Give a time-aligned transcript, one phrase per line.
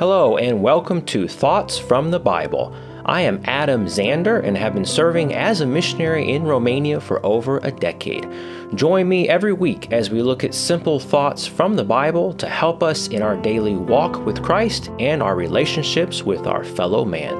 [0.00, 2.74] Hello, and welcome to Thoughts from the Bible.
[3.04, 7.58] I am Adam Zander and have been serving as a missionary in Romania for over
[7.58, 8.26] a decade.
[8.74, 12.82] Join me every week as we look at simple thoughts from the Bible to help
[12.82, 17.39] us in our daily walk with Christ and our relationships with our fellow man.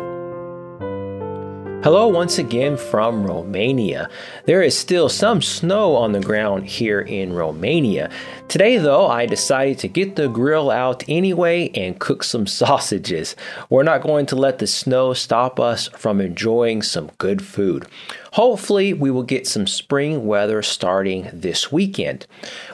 [1.82, 4.10] Hello, once again from Romania.
[4.44, 8.10] There is still some snow on the ground here in Romania.
[8.48, 13.34] Today, though, I decided to get the grill out anyway and cook some sausages.
[13.70, 17.86] We're not going to let the snow stop us from enjoying some good food.
[18.32, 22.26] Hopefully, we will get some spring weather starting this weekend.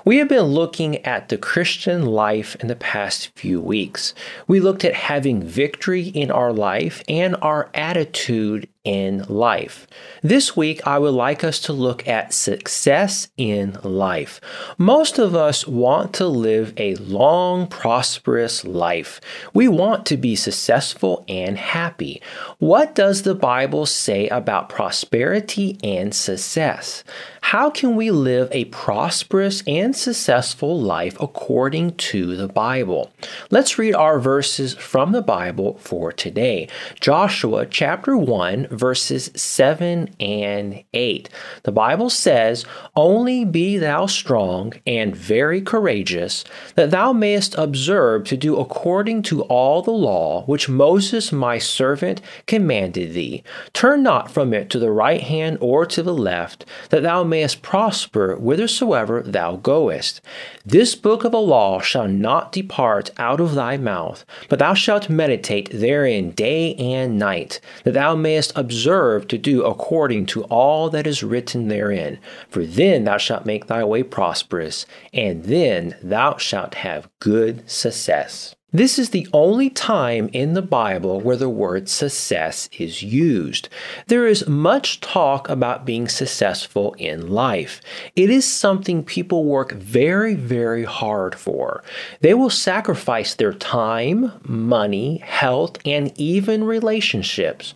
[0.05, 4.15] We have been looking at the Christian life in the past few weeks.
[4.47, 9.89] We looked at having victory in our life and our attitude in life.
[10.23, 14.41] This week, I would like us to look at success in life.
[14.79, 19.21] Most of us want to live a long, prosperous life.
[19.53, 22.23] We want to be successful and happy.
[22.59, 25.46] What does the Bible say about prosperity
[25.83, 27.05] and success?
[27.41, 33.13] How can we live a prosperous and successful life according to the Bible?
[33.51, 36.69] Let's read our verses from the Bible for today.
[36.99, 41.29] Joshua chapter 1, verses 7 and 8.
[41.63, 42.65] The Bible says,
[42.97, 49.43] Only be thou strong and very courageous, that thou mayest observe to do according to
[49.43, 53.45] all the law which Moses my servant commanded thee.
[53.73, 57.47] Turn not from it to the right hand or to the left, that thou mayest
[57.47, 60.21] mayest prosper whithersoever thou goest.
[60.65, 65.09] This book of the law shall not depart out of thy mouth, but thou shalt
[65.09, 71.07] meditate therein day and night, that thou mayest observe to do according to all that
[71.07, 72.19] is written therein.
[72.49, 78.57] For then thou shalt make thy way prosperous, and then thou shalt have good success.
[78.77, 83.71] This is the only time in the Bible where the word success is used.
[84.09, 87.81] There is much talk about being successful in life.
[88.17, 91.83] It is something people work very, very hard for.
[92.21, 97.73] They will sacrifice their time, money, health, and even relationships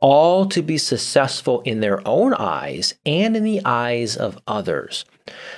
[0.00, 5.04] all to be successful in their own eyes and in the eyes of others.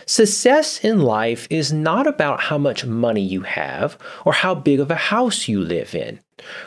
[0.06, 4.90] Success in life is not about how much money you have or how big of
[4.90, 6.20] a house you live in.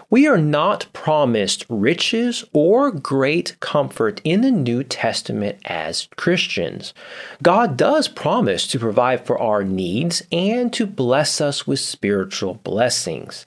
[0.09, 6.93] We are not promised riches or great comfort in the New Testament as Christians.
[7.43, 13.45] God does promise to provide for our needs and to bless us with spiritual blessings.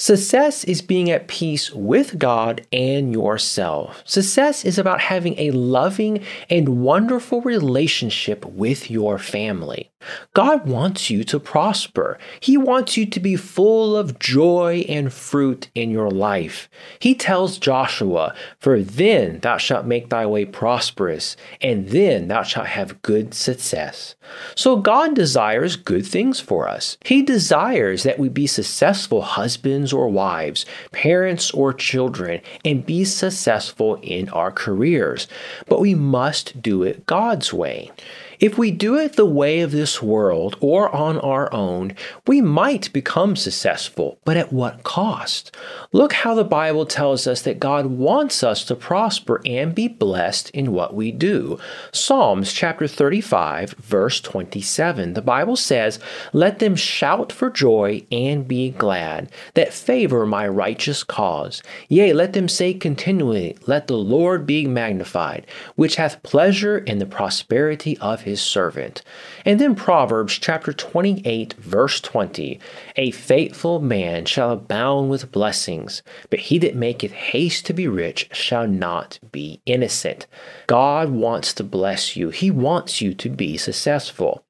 [0.00, 4.00] Success is being at peace with God and yourself.
[4.04, 9.90] Success is about having a loving and wonderful relationship with your family.
[10.32, 12.18] God wants you to prosper.
[12.38, 16.70] He wants you to be full of joy and fruit in your life.
[17.00, 22.68] He tells Joshua, For then thou shalt make thy way prosperous, and then thou shalt
[22.68, 24.14] have good success.
[24.54, 26.96] So God desires good things for us.
[27.04, 33.98] He desires that we be successful husbands or wives, parents or children, and be successful
[34.02, 35.26] in our careers.
[35.66, 37.90] But we must do it God's way.
[38.40, 42.92] If we do it the way of this world or on our own, we might
[42.92, 45.56] become successful, but at what cost?
[45.90, 50.50] Look how the Bible tells us that God wants us to prosper and be blessed
[50.50, 51.58] in what we do.
[51.90, 55.14] Psalms chapter 35, verse 27.
[55.14, 55.98] The Bible says,
[56.32, 61.60] Let them shout for joy and be glad, that favor my righteous cause.
[61.88, 65.44] Yea, let them say continually, Let the Lord be magnified,
[65.74, 69.02] which hath pleasure in the prosperity of his servant.
[69.44, 72.60] And then Proverbs chapter 28, verse 20
[72.96, 78.28] A faithful man shall abound with blessings, but he that maketh haste to be rich
[78.32, 80.26] shall not be innocent.
[80.66, 84.44] God wants to bless you, He wants you to be successful.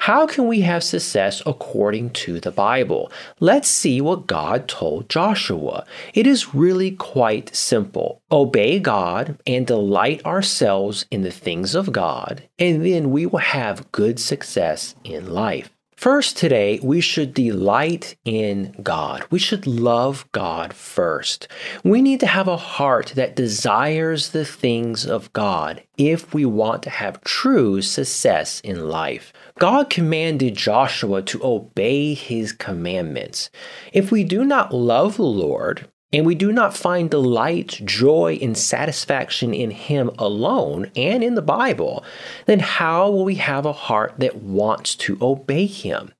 [0.00, 3.12] How can we have success according to the Bible?
[3.38, 5.84] Let's see what God told Joshua.
[6.14, 8.22] It is really quite simple.
[8.32, 13.92] Obey God and delight ourselves in the things of God, and then we will have
[13.92, 15.68] good success in life.
[16.00, 19.26] First, today, we should delight in God.
[19.30, 21.46] We should love God first.
[21.84, 26.82] We need to have a heart that desires the things of God if we want
[26.84, 29.30] to have true success in life.
[29.58, 33.50] God commanded Joshua to obey his commandments.
[33.92, 38.56] If we do not love the Lord, and we do not find delight, joy, and
[38.56, 42.04] satisfaction in Him alone and in the Bible,
[42.46, 46.12] then how will we have a heart that wants to obey Him?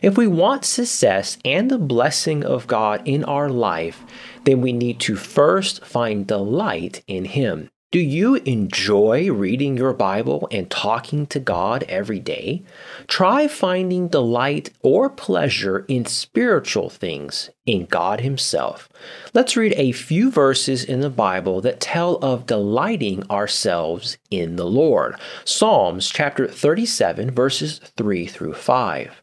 [0.00, 4.02] If we want success and the blessing of God in our life,
[4.44, 7.70] then we need to first find delight in Him.
[7.90, 12.62] Do you enjoy reading your Bible and talking to God every day?
[13.06, 18.90] Try finding delight or pleasure in spiritual things, in God Himself.
[19.32, 24.66] Let's read a few verses in the Bible that tell of delighting ourselves in the
[24.66, 25.18] Lord.
[25.46, 29.22] Psalms chapter 37, verses 3 through 5.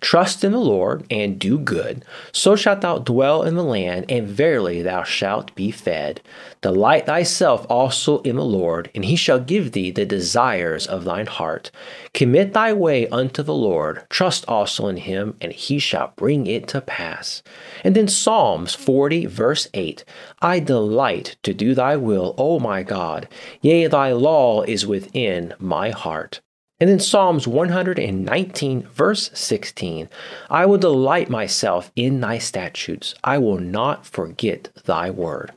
[0.00, 4.28] Trust in the Lord and do good, so shalt thou dwell in the land, and
[4.28, 6.20] verily thou shalt be fed.
[6.60, 11.26] Delight thyself also in the Lord, and he shall give thee the desires of thine
[11.26, 11.70] heart.
[12.12, 16.68] Commit thy way unto the Lord, trust also in him, and he shall bring it
[16.68, 17.42] to pass.
[17.84, 20.04] And then Psalms 40, verse 8
[20.40, 23.28] I delight to do thy will, O my God,
[23.60, 26.40] yea, thy law is within my heart.
[26.78, 30.08] And then Psalms 119, verse 16
[30.50, 35.52] I will delight myself in thy statutes, I will not forget thy word.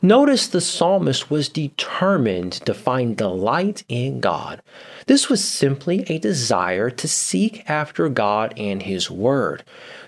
[0.00, 4.62] Notice the psalmist was determined to find delight in God.
[5.06, 9.64] This was simply a desire to seek after God and His Word.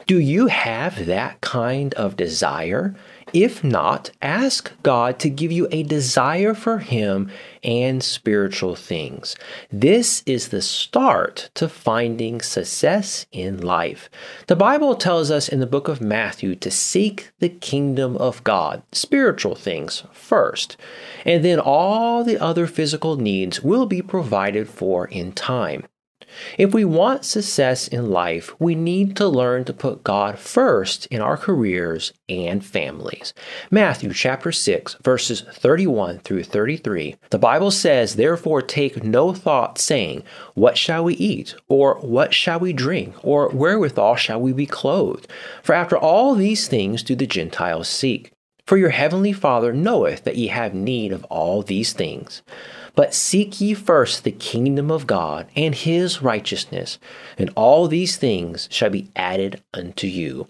[0.06, 2.94] Do you have that kind of desire?
[3.32, 7.30] If not, ask God to give you a desire for Him
[7.62, 9.36] and spiritual things.
[9.70, 14.08] This is the start to finding success in life.
[14.46, 18.82] The Bible tells us in the book of Matthew to seek the kingdom of God,
[18.92, 20.76] spiritual things first,
[21.24, 25.84] and then all the other physical needs will be provided for in time.
[26.56, 31.20] If we want success in life, we need to learn to put God first in
[31.20, 33.34] our careers and families.
[33.70, 37.16] Matthew chapter 6 verses 31 through 33.
[37.30, 40.22] The Bible says, "Therefore take no thought saying,
[40.54, 45.28] what shall we eat, or what shall we drink, or wherewithal shall we be clothed?
[45.62, 48.32] For after all these things do the Gentiles seek."
[48.68, 52.42] For your heavenly Father knoweth that ye have need of all these things.
[52.94, 56.98] But seek ye first the kingdom of God and his righteousness,
[57.38, 60.48] and all these things shall be added unto you.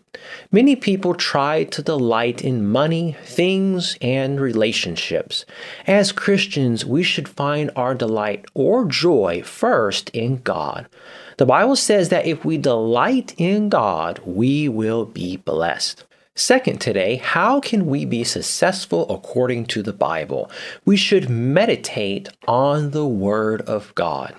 [0.50, 5.44] Many people try to delight in money, things, and relationships.
[5.86, 10.88] As Christians, we should find our delight or joy first in God.
[11.36, 16.04] The Bible says that if we delight in God, we will be blessed.
[16.38, 20.48] Second, today, how can we be successful according to the Bible?
[20.84, 24.36] We should meditate on the Word of God.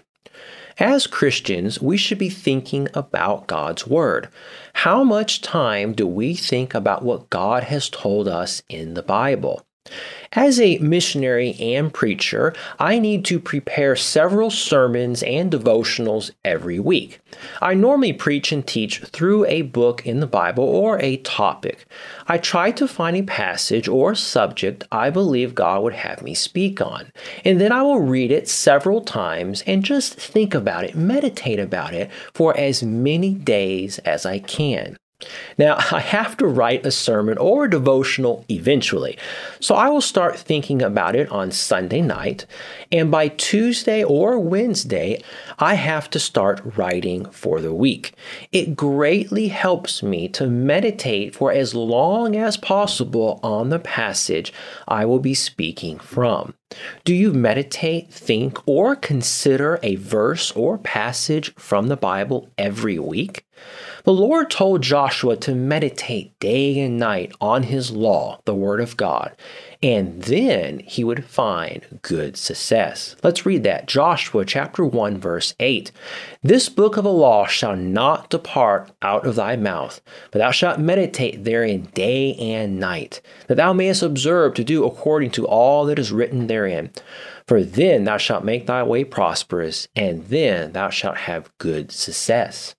[0.78, 4.30] As Christians, we should be thinking about God's Word.
[4.72, 9.66] How much time do we think about what God has told us in the Bible?
[10.34, 17.20] As a missionary and preacher, I need to prepare several sermons and devotionals every week.
[17.64, 21.88] I normally preach and teach through a book in the Bible or a topic.
[22.28, 26.80] I try to find a passage or subject I believe God would have me speak
[26.80, 27.12] on,
[27.44, 31.96] and then I will read it several times and just think about it, meditate about
[31.96, 34.96] it for as many days as I can.
[35.58, 39.18] Now, I have to write a sermon or a devotional eventually,
[39.60, 42.46] so I will start thinking about it on Sunday night,
[42.92, 45.22] and by Tuesday or Wednesday,
[45.58, 48.14] I have to start writing for the week.
[48.52, 54.54] It greatly helps me to meditate for as long as possible on the passage
[54.88, 56.54] I will be speaking from.
[57.04, 63.46] Do you meditate, think, or consider a verse or passage from the Bible every week?
[64.10, 68.98] The Lord told Joshua to meditate day and night on his law, the Word of
[68.98, 69.36] God,
[69.84, 73.16] and then he would find good success.
[73.22, 73.86] Let's read that.
[73.86, 75.92] Joshua chapter 1 verse 8.
[76.42, 80.02] This book of the law shall not depart out of thy mouth,
[80.32, 85.30] but thou shalt meditate therein day and night, that thou mayest observe to do according
[85.30, 86.90] to all that is written therein.
[87.46, 92.74] For then thou shalt make thy way prosperous, and then thou shalt have good success.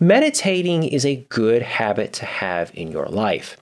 [0.00, 3.56] Meditating is a good habit to have in your life.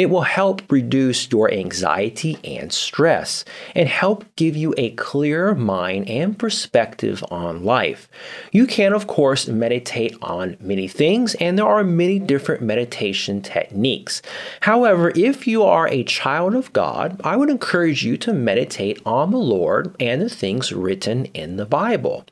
[0.00, 6.08] It will help reduce your anxiety and stress and help give you a clearer mind
[6.08, 8.08] and perspective on life.
[8.50, 14.22] You can, of course, meditate on many things, and there are many different meditation techniques.
[14.62, 19.32] However, if you are a child of God, I would encourage you to meditate on
[19.32, 22.24] the Lord and the things written in the Bible.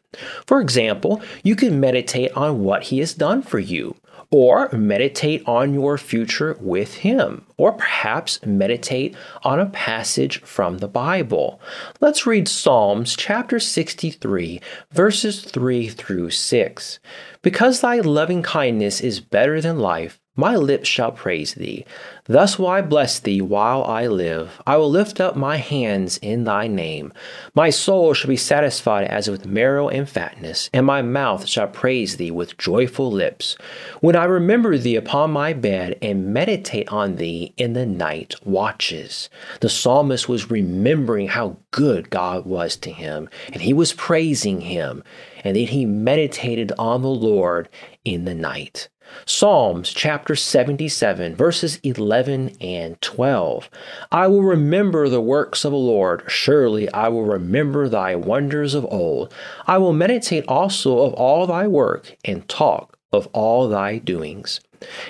[0.46, 3.94] For example, you can meditate on what He has done for you,
[4.30, 10.88] or meditate on your future with Him, or perhaps meditate on a passage from the
[10.88, 11.60] Bible.
[12.00, 16.98] Let's read Psalms chapter 63, verses 3 through 6.
[17.40, 21.84] Because thy loving kindness is better than life, my lips shall praise thee.
[22.26, 24.62] Thus will I bless thee while I live.
[24.64, 27.12] I will lift up my hands in thy name.
[27.54, 32.18] My soul shall be satisfied as with marrow and fatness, and my mouth shall praise
[32.18, 33.56] thee with joyful lips.
[34.00, 39.28] When I remember thee upon my bed and meditate on thee in the night watches.
[39.60, 45.02] The psalmist was remembering how good God was to him, and he was praising him,
[45.42, 47.68] and then he meditated on the Lord
[48.04, 48.88] in the night.
[49.26, 53.70] Psalms chapter 77, verses 11 and 12.
[54.10, 56.24] I will remember the works of the Lord.
[56.28, 59.32] Surely I will remember thy wonders of old.
[59.66, 64.60] I will meditate also of all thy work and talk of all thy doings.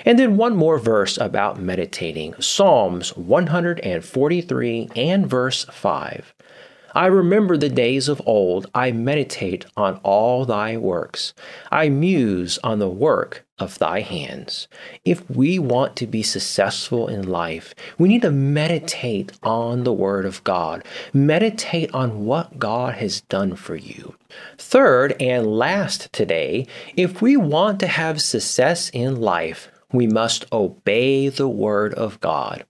[0.05, 6.33] And then one more verse about meditating Psalms 143 and verse 5.
[6.95, 8.67] I remember the days of old.
[8.73, 11.33] I meditate on all thy works.
[11.71, 14.67] I muse on the work of thy hands.
[15.05, 20.25] If we want to be successful in life, we need to meditate on the Word
[20.25, 20.83] of God.
[21.13, 24.15] Meditate on what God has done for you.
[24.57, 26.65] Third and last today,
[26.95, 32.65] if we want to have success in life, we must obey the Word of God.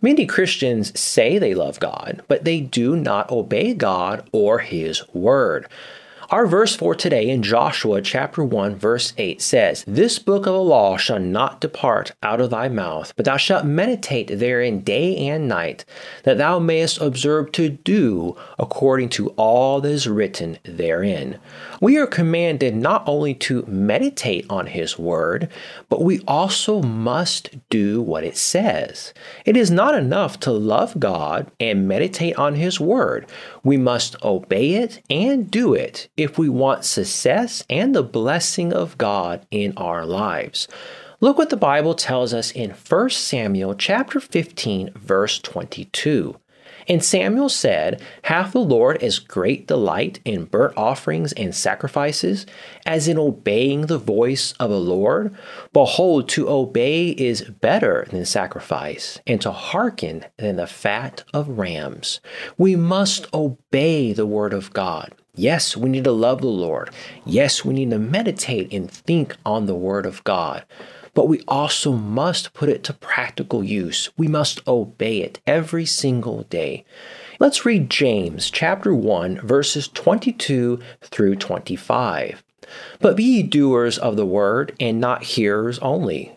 [0.00, 5.66] Many Christians say they love God, but they do not obey God or His Word.
[6.30, 10.60] Our verse for today in Joshua chapter 1 verse 8 says, This book of the
[10.60, 15.48] law shall not depart out of thy mouth, but thou shalt meditate therein day and
[15.48, 15.84] night,
[16.22, 21.40] that thou mayest observe to do according to all that is written therein.
[21.80, 25.48] We are commanded not only to meditate on his word,
[25.88, 29.12] but we also must do what it says.
[29.44, 33.26] It is not enough to love God and meditate on his word.
[33.64, 38.98] We must obey it and do it if we want success and the blessing of
[38.98, 40.68] God in our lives.
[41.20, 46.36] Look what the Bible tells us in 1 Samuel chapter 15 verse 22.
[46.88, 52.46] And Samuel said, Hath the Lord as great delight in burnt offerings and sacrifices
[52.84, 55.34] as in obeying the voice of the Lord?
[55.72, 62.20] Behold, to obey is better than sacrifice, and to hearken than the fat of rams.
[62.58, 65.14] We must obey the word of God.
[65.34, 66.90] Yes, we need to love the Lord.
[67.24, 70.64] Yes, we need to meditate and think on the Word of God
[71.14, 74.10] but we also must put it to practical use.
[74.16, 76.84] We must obey it every single day.
[77.38, 82.42] Let's read James chapter 1 verses 22 through 25.
[83.00, 86.36] But be doers of the word, and not hearers only,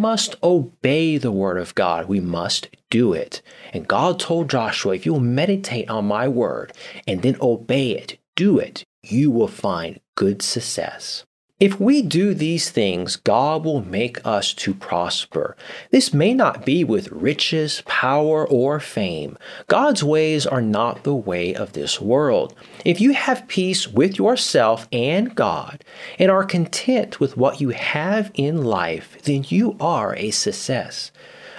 [0.00, 2.08] must obey the word of God.
[2.08, 3.42] We must do it.
[3.74, 6.72] And God told Joshua, if you will meditate on my word
[7.06, 11.26] and then obey it, do it, you will find good success.
[11.60, 15.58] If we do these things, God will make us to prosper.
[15.90, 19.36] This may not be with riches, power, or fame.
[19.68, 22.54] God's ways are not the way of this world.
[22.86, 25.84] If you have peace with yourself and God
[26.18, 31.12] and are content with what you have in life, then you are a success.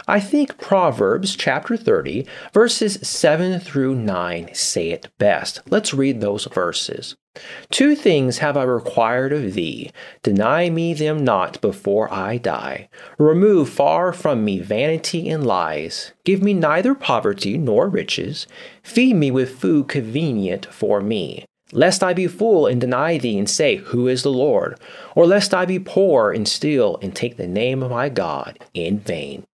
[0.07, 5.61] I think Proverbs chapter 30, verses 7 through 9 say it best.
[5.69, 7.15] Let's read those verses.
[7.69, 9.91] Two things have I required of thee.
[10.21, 12.89] Deny me them not before I die.
[13.17, 16.11] Remove far from me vanity and lies.
[16.25, 18.47] Give me neither poverty nor riches.
[18.83, 21.45] Feed me with food convenient for me.
[21.71, 24.77] Lest I be full and deny thee and say, Who is the Lord?
[25.15, 28.99] Or lest I be poor and steal and take the name of my God in
[28.99, 29.45] vain.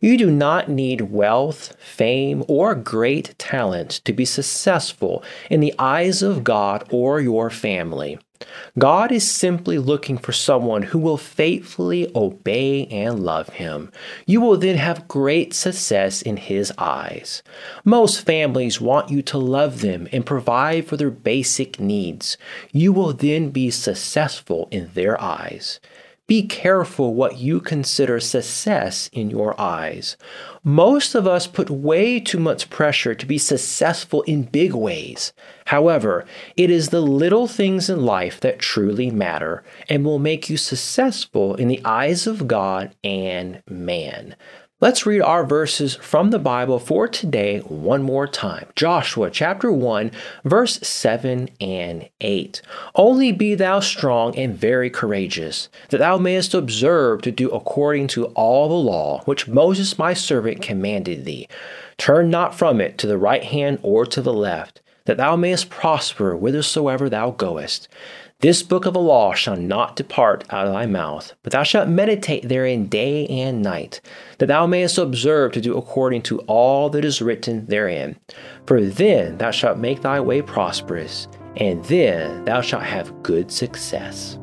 [0.00, 6.22] You do not need wealth, fame, or great talent to be successful in the eyes
[6.22, 8.18] of God or your family.
[8.76, 13.92] God is simply looking for someone who will faithfully obey and love Him.
[14.26, 17.44] You will then have great success in His eyes.
[17.84, 22.36] Most families want you to love them and provide for their basic needs.
[22.72, 25.78] You will then be successful in their eyes.
[26.32, 30.16] Be careful what you consider success in your eyes.
[30.64, 35.34] Most of us put way too much pressure to be successful in big ways.
[35.66, 36.24] However,
[36.56, 41.54] it is the little things in life that truly matter and will make you successful
[41.54, 44.34] in the eyes of God and man.
[44.82, 48.66] Let's read our verses from the Bible for today one more time.
[48.74, 50.10] Joshua chapter 1,
[50.42, 52.62] verse 7 and 8.
[52.96, 58.24] Only be thou strong and very courageous, that thou mayest observe to do according to
[58.34, 61.46] all the law which Moses my servant commanded thee.
[61.96, 65.70] Turn not from it to the right hand or to the left, that thou mayest
[65.70, 67.86] prosper whithersoever thou goest.
[68.42, 71.88] This book of the law shall not depart out of thy mouth, but thou shalt
[71.88, 74.00] meditate therein day and night,
[74.38, 78.16] that thou mayest observe to do according to all that is written therein.
[78.66, 84.40] For then thou shalt make thy way prosperous, and then thou shalt have good success.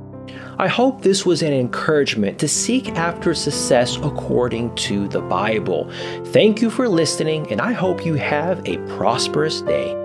[0.59, 5.91] I hope this was an encouragement to seek after success according to the Bible.
[6.27, 9.98] Thank you for listening, and I hope you have a prosperous day.